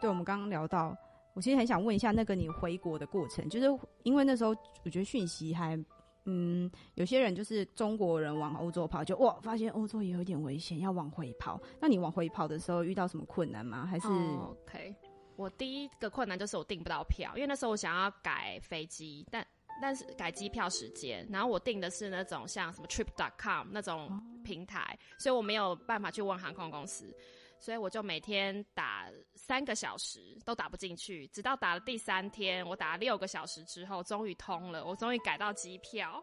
[0.00, 0.96] 对，我们刚刚聊到，
[1.34, 3.66] 我其实很想问一下，那个你回国的过程，就是
[4.02, 4.50] 因为那时候
[4.84, 5.76] 我觉得讯息还，
[6.24, 11.60] 嗯，有些人就是中国人往欧洲跑，就哇，发现欧洲也有点危险，要往回跑。
[11.80, 13.86] 那你往回跑的时候遇到什么困难吗？
[13.86, 14.94] 还是、哦 OK，
[15.36, 19.46] 我第一个困难就是我订不到票，因为那时候我想要改飞机，但
[19.80, 27.14] 但是改机票时间，然后我订的是那种像什么 Trip.com 那种平台，所以我没有办法去问航空公司，
[27.58, 36.22] 所以我就每天打三个小时都打不进去，直到打了第三天，我打了六个小时之后，终于通了，我终于改到机票。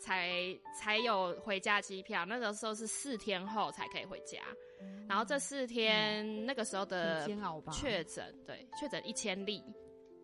[0.00, 4.38] 才才有回家机票，那个时候是四天后才可以回家，
[5.08, 7.26] 然后这四天、那个时候的？
[7.72, 9.60] 确诊，对，确诊一千例，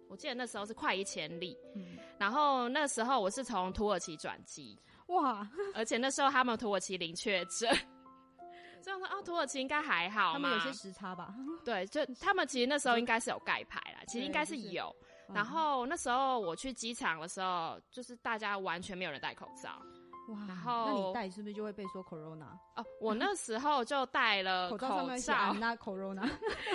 [0.09, 1.59] 我记得那时候是快一千例。
[1.75, 7.69] 嗯然后那时候我是从土耳其转机，哇，而且那时候他们土耳其零确诊，
[8.85, 10.33] 所以我说哦，土耳其应该还好嘛。
[10.35, 11.35] 他们有些时差吧？
[11.65, 14.95] 对，就他们其实那时候应该是有盖牌啦， 其实应该是有。
[15.01, 19.81] 嗯然后那时候我去机场的时候，就是大家完全没有人戴口罩
[20.29, 22.45] 哇，然后那你戴是不是就会被说 corona？
[22.77, 22.85] 哦。
[23.01, 26.29] 我那时候就戴了口口罩上面写罩，I'm not corona。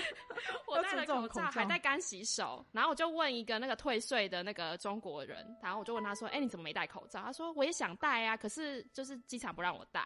[0.68, 10.02] 我戴了口罩还戴干洗手，然后我就问一个那个退税的那个中国人，然后我就问他说：“哎、你怎么没戴口罩？”他说：“我也想戴啊，可是就是机场不让我戴。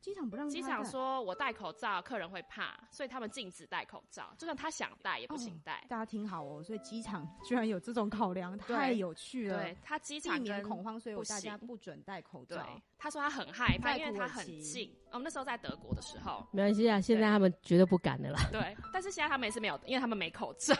[0.00, 5.84] 机场不让机场说我戴口罩，客人会怕，所以他们禁止戴口罩，就算他想戴也不行戴。
[5.88, 9.58] 大家听好哦，所以机场居然有这种考量，太有趣了。
[9.62, 14.90] 对，他机场避免恐慌，所以不大家不准戴口对罩。，他说他很害怕，因为他很近。
[15.12, 18.40] 我们那时候在德国的时候，没关系啊，现在他们绝对不敢的啦。
[18.52, 20.72] 对，但是现在他们也是没有，因为他们没口罩，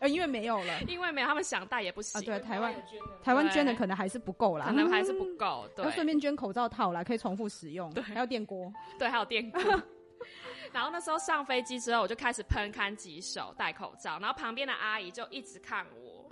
[0.00, 2.18] 呃， 因为没有了 因为没有，他们想戴也不行。
[2.20, 2.24] 啊。
[2.24, 2.74] 对，台湾
[3.22, 5.68] 台湾捐的可能还是不够啦，可能还是不够。
[5.76, 7.92] 对要，顺便捐口罩套啦，可以重复使用。
[7.92, 8.63] 对，还有电锅。
[8.98, 9.60] 对，还有电锅。
[10.72, 16.28] 然后那时候上飞机之后，我就开始喷干洗手、戴口罩，然后旁边的阿姨就一直看我，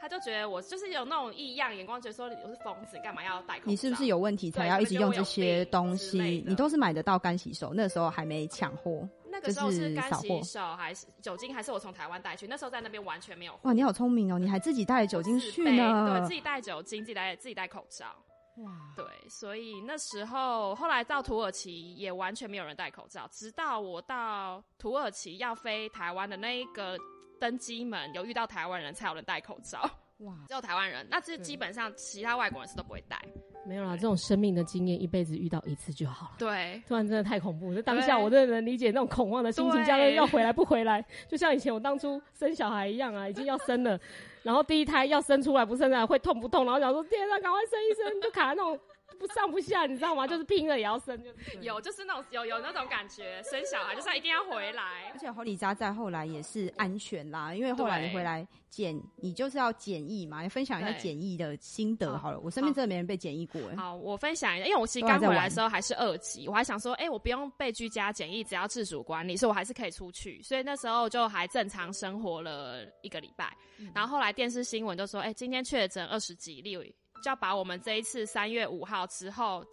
[0.00, 3.70] 她就觉得我就是有那种异样眼光，觉得说我是疯子，你干嘛要戴口罩？
[3.70, 5.96] 你是不是有问题才要一直用这些东？
[5.96, 9.08] 西你都是买得到干洗手，那时候还没抢货。
[9.30, 12.46] 那个时候是是干洗手还是酒精，还是我从台湾带去？
[12.48, 13.60] 那时候在那边完全没有货。
[13.64, 16.18] 哇，你好聪明哦，你还自己带了酒精去呢。
[16.18, 18.06] 对自己带酒精，自己带自己戴口罩。
[18.56, 26.98] 哇，对，所以那时候后来到土耳其也完全没有人戴口罩，直到我到土耳其要飞台湾的那一个
[27.38, 29.80] 登机门，有遇到台湾人才有人戴口罩，
[30.18, 33.20] 哇，只有台湾人，那这基本上其他外国人是都不会戴。
[33.66, 36.32] 没有啦，这种生命的经验一辈子遇到一次就好了。
[36.38, 43.98] 对，突然真的太恐怖就，当下我真的能理解那种恐慌的心情，对家人要回来不回来，就像以前我当初生小孩一样啊，已经要生了，
[44.42, 48.78] 然后第一胎要生出来不生出来会痛不痛，然后想说天啊，赶快生一生，就卡在那种
[49.18, 50.26] 不上不下，你知道吗？
[50.26, 55.18] 就是拼了也要生，就是有就是那种有有那种感觉，生小孩就是一定要回来而。
[55.18, 62.40] 且侯里扎在后来也是安全啦，因为后来你回来检，你就是要检疫嘛，你分享一下对检疫的心得好好了。
[62.40, 63.76] 我身边真的没人被检疫过哎。
[63.76, 70.42] 好，我分享一下，因为我其实刚回来的时候还是二级，我还想说，哎、我不用被居家检疫，只要自主管理，所以我还是可以出去。
[70.42, 73.56] 所以那时候就还正常生活了一个礼拜。
[73.94, 76.82] 然后后来电视新闻就说，哎、今天确诊二十几例，就
[77.22, 79.64] 就要把我们这一次三月五号之后。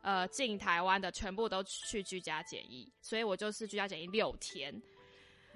[0.00, 4.80] 呃，进台湾的全部都去居家检疫，所以我就是居家检疫六天。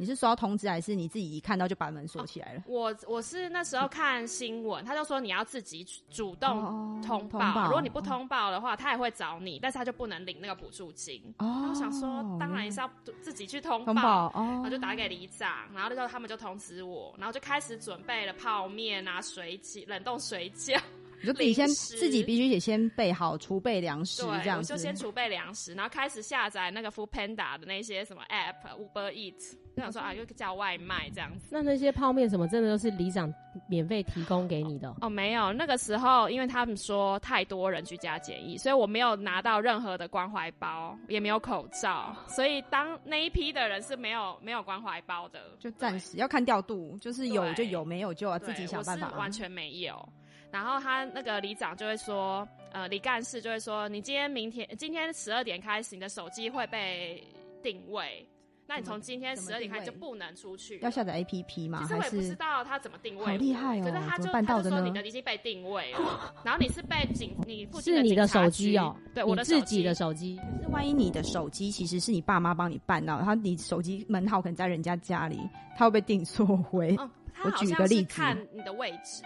[0.02, 2.64] 你是收到通知还是你自己一看到就把门锁起来了？
[2.66, 11.22] 我我是那时候看新闻，他就说你要自己主动哦通报，如果你不通报的话，他也会找你，但是他就不能领那个补助金。
[11.38, 12.90] 哦然后我想说，当然是要
[13.20, 13.84] 自己去通。
[13.94, 20.80] 报哦然后，就打给里长，然后那时候他们就通知我，然后就开始准备了泡面啊、水饺、冷冻水饺。
[21.22, 24.82] 你就自己先自己必须得先备好储备粮食对，这样子我就。
[24.82, 29.38] 先储备粮食，然后开始下载那个 Food Panda 的那些什么 App、Uber Eat，
[29.76, 31.46] 就想说啊，又叫外卖这样子。
[31.50, 33.32] 那那些泡面什么，真的都是里长
[33.68, 49.10] 免费提供给你的哦、哦，没有，那个时候因为他们说太多人居家检疫，所以我没有拿到任何的关怀包，也没有口罩，所以当那一批的人是没有没有关怀包的，就暂时要看调度，就是有就有，没有就要自己想办法啊。
[49.10, 50.08] 我是完全没有。
[50.52, 57.24] 然后他那个里长就会说，呃，李干事就会说，你今天、明天、今天十二点开始，你的手机会被
[57.62, 58.24] 定位，
[58.66, 60.78] 那你从今天十二点开始就不能出去。
[60.80, 61.78] 要下载 APP 吗？
[61.78, 64.82] 还其实我也不知道他怎么定位，好厉害哦可是他怎就他就说么办到的呢？
[64.82, 75.40] 你的已经被定位了， 然后你是被警，你附近是你的手机哦局，对，我的自己的手机，可是万一你的手机其实是你爸妈帮你办到，然后你手机门号可能在人家家里，
[75.78, 76.94] 他会被定错回。
[76.96, 78.14] 哦，他我好像是举个例子。
[78.14, 79.22] 看你的位置，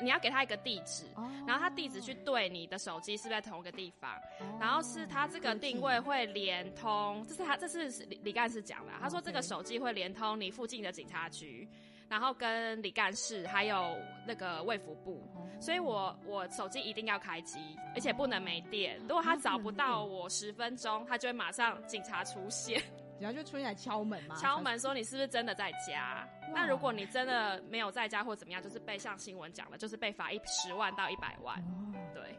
[0.00, 1.30] 你要给他一个地址，哦。
[1.46, 4.58] 然后他地址去对你的手机是不是在同一个地方，哦。
[4.60, 11.68] 然后是他这个定位会连通，这是他这是李李干事讲的啊，他说这个手机会连通你附近的警察局，
[12.08, 13.96] 然后跟李干事还有
[14.26, 15.48] 那个卫福部，哦。
[15.60, 17.58] 所以我我手机一定要开机，
[17.94, 18.98] 而且不能没电。
[19.02, 22.82] 如果他找不到我十分钟，他就会马上警察出现，
[23.22, 26.28] 然后就出现来敲门嘛，敲门说你是不是真的在家？
[26.52, 31.56] 那如果你真的没有在家或怎么样，就是被像新闻讲了，就是被罚一十万到一百万。
[31.60, 32.36] 哦对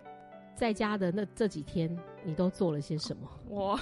[0.56, 3.27] 在家的那这几天，你都做了些什么？
[3.47, 3.80] 我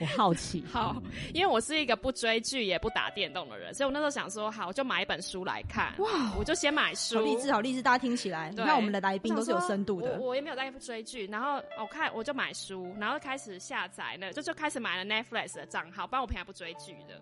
[0.00, 0.64] 我好奇。
[0.72, 1.00] 好，
[1.34, 5.94] 因为我是一个不追剧也不打电动的人，所以我那时候想说，好，我就买一本书来看。
[5.98, 10.28] 哇，我就先买书，好励志，好励志，大家听起来，你对看我们的来宾都是有深度的我。
[10.28, 17.20] 我也没有在追剧，然后我看我就买书，然后开始下载了，就就开始买了 Netflix 的账号，不然我平常不追剧的。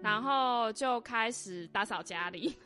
[0.00, 2.56] 然后就开始打扫家里，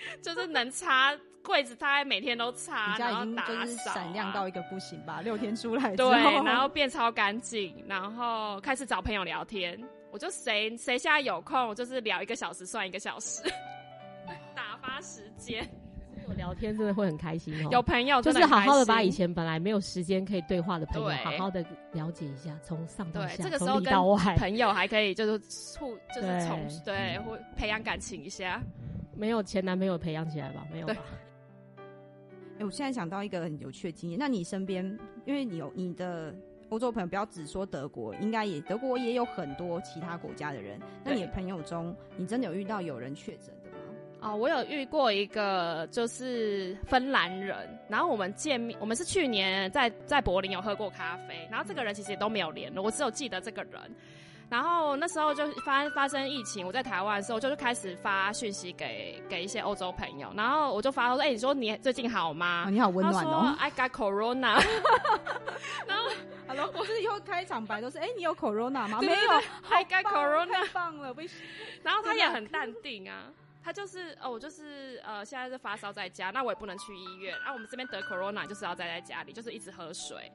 [0.22, 5.20] 就是能擦柜子，大概每天都擦，你家已然后打经就是扫、啊，闪亮到一个不行吧？
[5.22, 6.06] 六天出来对，
[6.44, 9.78] 然后变超干净，然后开始找朋友聊天。
[10.10, 13.42] 我就谁谁现在有空，就是聊一个小时算一个小时，
[14.56, 15.68] 打发时间。
[16.26, 17.68] 有聊天真的会很开心哦。
[17.70, 24.36] 有朋友就是好好的把以前本来没有时间可以对话的朋友，好好的了解一下，从上到下，从这个时候跟里到外。
[24.36, 28.62] 朋友还可以就是促就是从对或培养感情一下。
[29.18, 30.64] 没有前男朋友培养起来吧？
[30.72, 30.96] 没有吧？
[32.60, 34.18] 哎、我现在想到一个很有趣的经验。
[34.18, 34.84] 那你身边，
[35.24, 36.32] 因为你有你的
[36.68, 40.80] 欧洲朋友，不要只说德国，应该也德国也有很多其他国家的人。
[41.04, 43.76] 那你的朋友中，你真的有遇到有人确诊的吗？
[44.20, 47.56] 哦，我有遇过一个就是芬兰人，
[47.88, 53.80] 然后我们见面，我们是去年在在柏林有喝过咖啡，然后这个人其实也都没有联络，我只有记得这个人。
[54.50, 62.64] 然后那时候就发发生疫情，我在台湾的时候，就是开始发讯息给给一些欧洲朋友，然后我就发说，哎、你说你最近好吗？
[62.66, 63.56] 啊，你好温暖他哦说。
[63.58, 64.62] I got corona，
[65.86, 66.04] 然后
[66.46, 69.00] Hello，我是以后开场白都是，哎、你有 corona 吗？
[69.02, 69.30] 没有
[69.68, 71.28] ，I got corona 太棒了，为
[71.82, 73.24] 然后他也很淡定啊，
[73.62, 77.36] 他就是哦，我就是呃，现在是发烧在家，那我也不能去医院。
[77.44, 80.32] 啊，我们这边得 corona 就是要待在家里，就是一直喝水。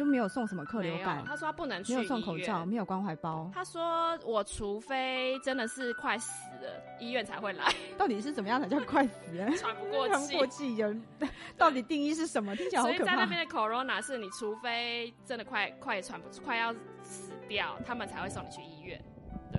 [0.00, 6.32] 就没有送什么客流感，他说他不能去没有送口罩，没有关怀包，他说我除非真的是快死
[6.64, 9.52] 了，医院才会来， 到底是怎么样才叫快死人？
[9.58, 10.12] 喘不过气。
[10.14, 10.96] 喘不过气有，
[11.58, 12.56] 到底定义是什么？
[12.56, 12.96] 听起来好可怕。
[12.96, 18.98] 所以在那边的 corona 是你除非真的快快喘不快要死掉，他们才会送你去医院。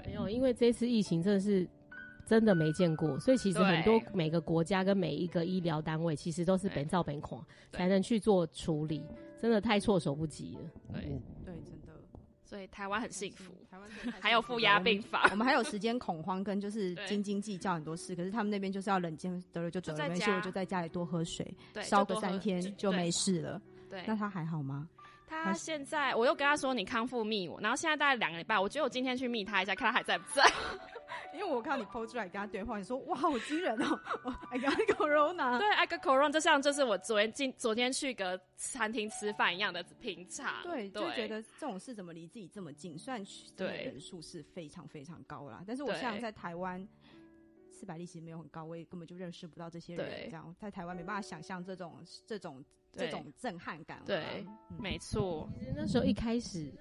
[0.04, 1.70] 没有，因为这次疫情真的是
[2.26, 9.06] 真的没见过，所以其实很多每个国家跟每一个医疗单位其实都是本照本狂才能去做处理，
[9.42, 10.62] 真的太措手不及了。
[10.94, 11.02] 对，
[11.44, 11.94] 对，真的
[12.44, 13.90] 所以台湾很幸福，台湾
[14.20, 15.22] 还有负压病房。
[15.32, 23.62] 我们还有时间恐慌跟就是对斤斤计较很多事，可是他们那边就是要冷静，得了就得了，没事我就在家里多喝水，对，烧个三天就对没事了。
[23.90, 24.88] 对，那他还好吗？
[25.28, 30.44] 他现在，我又跟他说你康复密我，然后现在大概两个礼拜，我觉得我今天去密他一下，看他还在不在。
[31.34, 34.00] 因为我看到你 PO 出来跟他对话，你说哇，好惊人哦
[34.50, 35.58] ！I got corona。
[35.58, 40.62] 对，I got corona，就像就是我昨天今昨天去个餐厅吃饭一样的平常。
[40.64, 42.98] 对，就对觉得这种事怎么离自己这么近？
[42.98, 43.24] 虽然
[43.56, 46.86] 对人数是非常非常高啦，但是我对像在台湾，
[47.70, 50.10] 四百例其实没有很高，我也根本就认识不到这些人。
[50.10, 54.02] 对这样在台湾没办法想象这种这种这种震撼感。
[54.06, 56.72] 对嗯没错，其实那时候一开始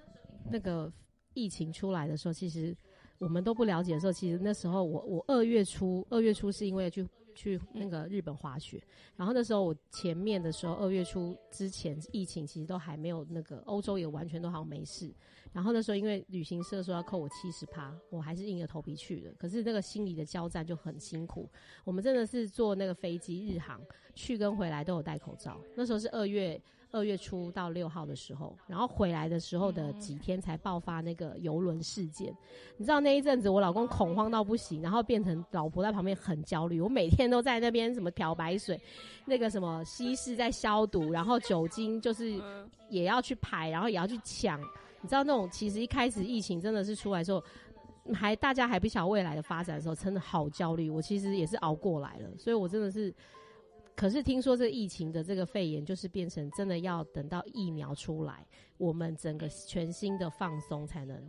[0.51, 0.91] 那个
[1.33, 2.75] 疫情出来的时候，其实
[3.21, 8.81] 我们都不了解的时候，其实那时候我我二月初二月初是因为去去那个日本滑雪，
[9.15, 15.13] 然后那时候我前面的时候二月初之前疫情其实都还没有那个欧洲也完全都好像没事，
[15.53, 21.47] 然后那时候因为旅行社说要扣我七十趴，我还是硬着头皮去的，可是那个心理的交战就很辛苦，
[21.83, 23.79] 我们真的是坐那个飞机日航
[24.15, 26.59] 去跟回来都有戴口罩，那时候是二月。
[26.91, 32.35] 二月初到六号的时候，然后回来的时候的几天才爆发那个游轮事件。
[32.77, 36.81] 你知道那一阵子我老公恐慌到不行，然后变成老婆在旁边很焦虑。
[36.81, 38.79] 我每天都在那边什么漂白水，
[39.25, 44.59] 那个什么稀释在消毒，然后酒精就是嗯，也要去排，然后也要去抢。
[45.01, 47.41] 你知道那种其实一开始疫情真的是出来的时候，
[48.13, 50.89] 还大家还不晓得未来的发展的时候，真的好焦虑。
[50.89, 53.13] 我其实也是熬过来了，所以我真的是。
[53.95, 58.45] 可是听说这疫情的这个肺炎，就是变成真的要等到疫苗出来，
[58.77, 61.21] 我们整个全新的放松才能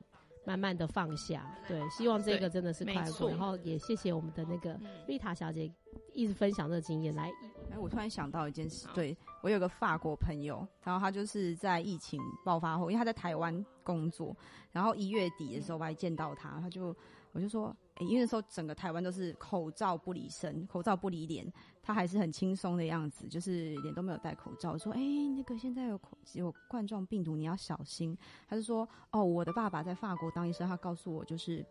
[0.46, 1.54] 慢慢的放下。
[1.68, 3.02] 对，希望这个真的是快过。
[3.02, 5.70] 没错然后也谢谢我们的那个嗯丽塔小姐
[6.14, 7.30] 一直分享这个经验来。
[7.70, 14.34] 哎，我突然想到一件事，对我有个法国朋友，然后他就是在疫情爆发后，因为他在台湾工作，
[14.70, 16.94] 然后一月底的时候我还见到他，他就
[17.32, 21.46] 我就说，哎、因为那时候整个台湾都是口罩不离身，口罩不离脸，
[21.82, 25.00] 他还是很轻松的样子，就是脸都没有戴口罩，说，哎、
[25.36, 28.16] 那个现在有口有冠状病毒，你要小心。
[28.48, 31.64] 他就说，哦，我的爸爸在法国当医生，他告诉我就是。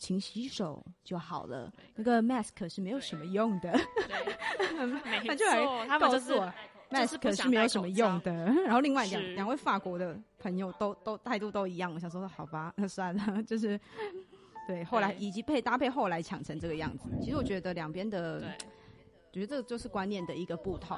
[0.00, 3.72] 勤洗手就好了，那个 mask 是没有什么用的。
[3.72, 6.52] 没 他就来错，他告诉我
[6.88, 8.32] mask 是没有什么用的。
[8.64, 13.76] 然后另外两两位法国的朋友都都态度都一样，我想说好吧，那 算了，就是
[14.68, 14.84] 对。
[14.84, 18.48] 后来以及配搭配后来抢成这个样子，其实我觉得两边的，对，
[19.32, 20.96] 觉得这个就是观念的一个不同。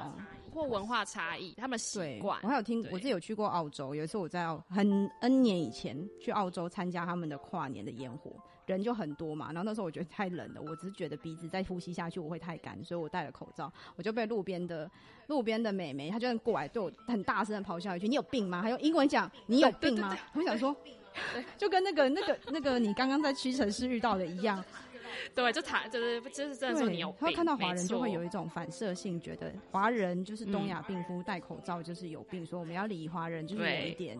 [0.52, 2.48] 或文化差异，他们习，惯我。
[2.48, 8.32] 还有听，我自己有去过澳洲，有一次我在澳很 N 年以前去澳洲参加他们的跨年的烟火，
[8.66, 9.52] 人就很多嘛。
[9.52, 14.90] 然后那时候我觉得太冷了，我只是觉得鼻子再呼吸下去我会太干，所以我戴了口罩，我就被路边的
[15.28, 20.74] 路边的美眉，她就过来对我很大声的咆哮一句：“你有病吗？”还用英文讲：“你有病吗？” 我想说。
[21.58, 24.62] 就跟那个、那个、那个你刚刚在屈臣氏遇到的一样，
[25.34, 34.18] 对，就他就是就是真的说你有病，他看到华人就会有一种反射性，觉得华人就是东亚病夫，戴口罩就是有病，所以我们要理华人就是有一点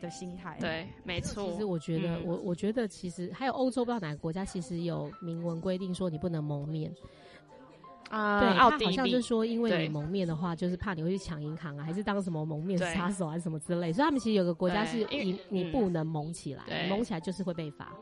[0.00, 0.56] 的心态。
[0.60, 1.50] 对，没错。
[1.50, 6.92] 其实我觉得，嗯我我觉得其实还有欧洲不知道哪个国家，其实有明文规定说你不能蒙面。
[8.08, 13.92] 啊，对，他好像利是说，因为你蒙面的话，就是怕你会去抢银行啊，还是当什么蒙面杀手还是什么之类。
[13.92, 17.92] 所以他们其实有个国家是你你嗯不能蒙起来，你蒙起来就是会被罚。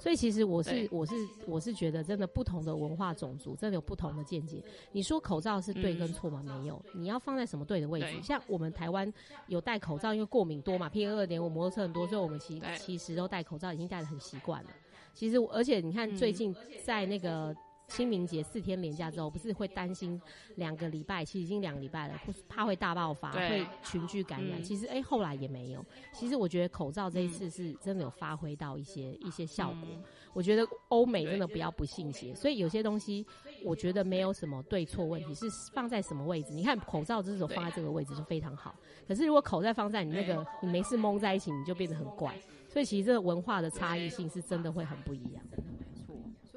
[0.00, 4.62] 所以其实我是我是我是觉得，真的不同的文化种族真的有不同的见解。
[4.92, 6.40] 你说口罩是对跟错吗？
[6.46, 8.22] 没有，你要放在什么对的位置。
[8.22, 9.12] 像我们台湾
[9.48, 14.70] 有戴口罩，因为过敏多嘛，PM 二点五摩托车很多，所以我们其对其实都戴口罩，已经戴的很习惯了。
[15.12, 17.52] 其实我，而且你看，嗯最近在那个
[17.88, 20.20] 清明节四天连假之后，不是会担心
[20.56, 22.14] 两个礼拜，其实已经两个礼拜了，
[22.48, 24.60] 怕会大爆发，会群聚感染。
[24.60, 25.84] 嗯其实，哎、后来也没有。
[26.12, 29.88] 其实我觉得口罩这一次是真的有发挥到一些、一些效果。
[29.90, 30.02] 嗯
[30.34, 33.26] 我觉得欧美真的不要不信邪，所以有些东西
[33.64, 36.52] 我觉得没有什么对错问题，是放在什么位置。
[36.52, 38.78] 你看口罩这种放在这个位置就非常好，
[39.08, 42.38] 可是如果口罩放在你那个你没事蒙在一起，你就变得很怪。
[42.68, 45.42] 所以其实这个文化的差异性是真的会很不一样。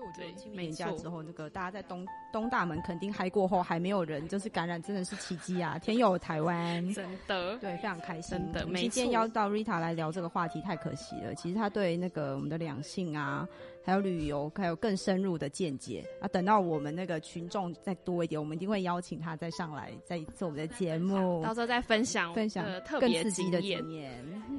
[0.02, 5.78] 所以我觉得对清明没错年假之后，那个大家在东东大门肯定嗨过后，还没有人就是感染，真的是奇迹啊！
[5.78, 6.82] 天佑台湾。
[6.94, 8.38] 真的，对，非常开心。
[8.52, 11.36] 真的今天错邀到 Rita 来聊这个话题，太可惜了。
[11.36, 13.48] 其实她对那个我们的两性啊，
[13.84, 16.28] 还有旅游，还有更深入的见解啊。
[16.30, 24.12] 等到我们那个群众再多一点，我们一定会邀请她再上来，再做我们的节目到，时候再分享分享呃特更别刺激的经验。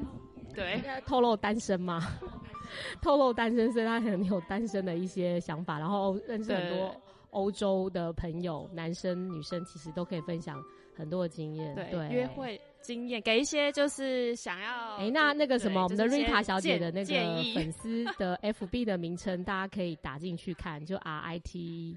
[0.55, 2.07] 对， 应该透露单身吗？
[3.01, 6.95] 透露单身，所以他可能有单身的一些想法，然后 认识很多
[7.31, 10.63] 欧洲的朋友，男生女生其实都可以分享
[10.95, 11.75] 很多的经验。
[11.75, 12.27] 对，对，约。
[12.27, 17.15] 会经验，给一些就是想要哎、那那个什么，我们的就是一些 Rita 小姐的那个
[17.55, 21.97] 粉丝的 FB 的名称，大家可以打进去看，就 R I T。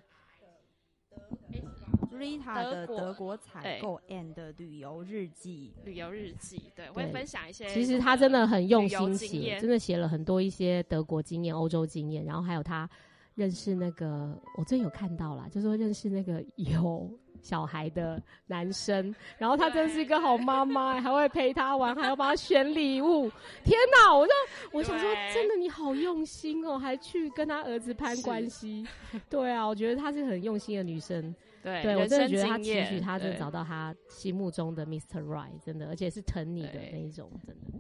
[2.18, 7.68] Rita 的德国德国采购 and 旅游日记，旅游日记，对，我会分享一些。
[7.74, 12.90] 其实他真的很用心写，真的写了很多一些德国经验、欧洲经验，然后还有他
[13.36, 17.10] 认识那个，我最近有看到啦，就是说认识那个有
[17.42, 23.30] 小孩的男生，然后他真是一个好妈妈，还会陪他玩，还要帮他选礼物。
[23.64, 24.16] 天哪！
[24.18, 24.34] 我就
[24.72, 28.88] 我想说，真的你好用心哦，还去跟他儿子攀关系。
[29.30, 31.36] 对啊，我觉得她是很用心的女生。
[31.66, 35.24] 对对我真的觉得他经验期许他真的找到他心目中的 Mr.
[35.24, 37.72] Right，真的，而且是疼你的那一种，真的。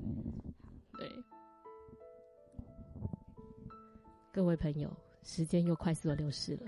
[0.97, 1.07] 对
[4.33, 6.61] 各位朋友，时间又快速的流逝了。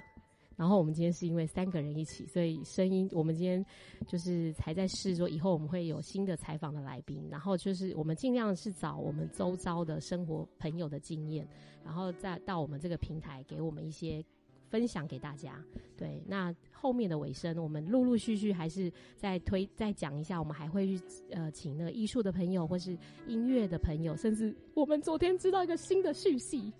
[0.56, 3.64] 然后我们今天是因为三个人一起，所以声音我们今天
[4.08, 11.48] 就是才在试说，以后我们会有新的采访的来宾，然后就是我们尽量是找我们周遭的生活朋友的经验，
[11.84, 14.24] 然后再到我们这个平台给我们一些
[14.70, 15.64] 分享给大家。
[15.98, 26.72] 对，那后面的尾声，我们陆陆续续还是再推再讲一下，我们还会去呃请那个艺术的朋友或是音乐的朋友，甚至我们昨天知道一个新的讯息。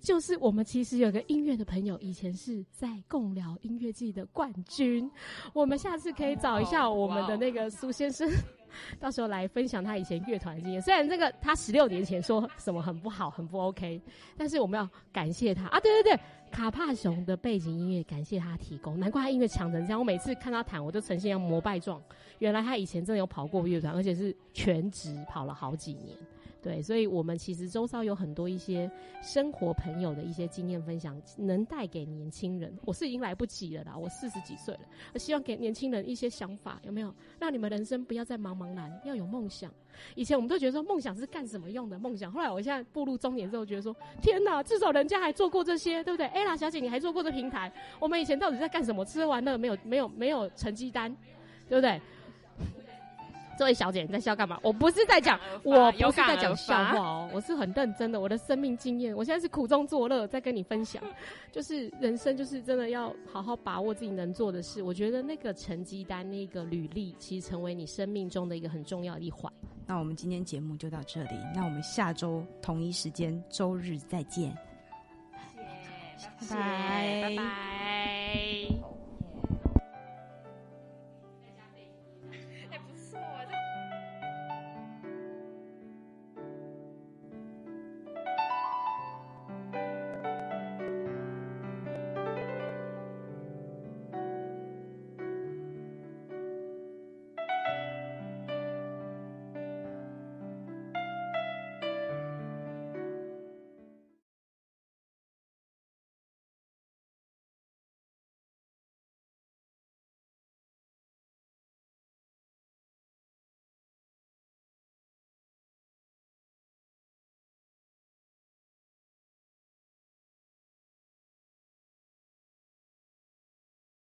[0.00, 5.08] 就是我们其实有个音乐的朋友，以前是在共聊音乐季的冠军。
[5.52, 8.28] 我们下次可以找一下我们的那个苏先生，
[9.00, 10.80] 到时候来分享他以前乐团的经验。
[10.80, 14.00] 虽然这个他十六年前说什么很不好、很不 OK，
[14.36, 15.80] 但是我们要感谢他啊！
[15.80, 19.98] 对对对，卡帕熊的背景音乐感谢他提供，难怪他音乐强成这样。
[19.98, 22.02] 我每次看他弹，我就呈现要膜拜状。
[22.38, 26.16] 原来他以前真的有跑过乐团，而且是全职跑了好几年。
[26.62, 28.88] 对，所以我们其实周遭有很多一些
[29.20, 32.72] 生活朋友的一些经验分享，能带给年轻人。
[32.84, 37.12] 我是已经来不及了啦，我四十几岁了，希望给年轻人一些想法，有没有？
[37.40, 39.72] 让你们人生不要再茫茫然，要有梦想。
[40.14, 49.04] 以前我们都觉得说梦想是干什么用的梦想，后来我现在步入中年之后，觉得说天哪，至少人家还做过这些，对不对？ella 小姐，你还做过这平台，我们以前到底在干什么？
[49.04, 51.12] 吃喝玩乐，没有没有没有成绩单，
[51.68, 52.00] 对不对？
[53.58, 54.58] 这位小姐，你在笑干嘛？
[54.62, 58.20] 我不是在讲，我不是在讲笑话哦，我是很认真的。
[58.20, 61.02] 我的生命经验，我现在是苦中作乐，在跟你分享。
[61.52, 64.82] 就是人生，就是真的要好好把握自己能做的事。
[64.82, 69.52] 我觉得那个成绩单、那个履历，其实成为你生命中的一个很重要的一环。
[69.86, 74.56] 那我们今天节目就到这里，那我们下周同一时间周日再见。
[76.16, 78.91] 谢谢，拜拜，拜拜。